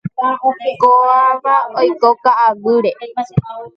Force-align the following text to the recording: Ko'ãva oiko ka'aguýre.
Ko'ãva 0.81 1.55
oiko 1.81 2.09
ka'aguýre. 2.23 2.91